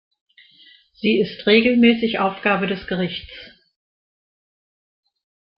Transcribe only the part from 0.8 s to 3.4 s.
Sie ist regelmäßig Aufgabe des Gerichts.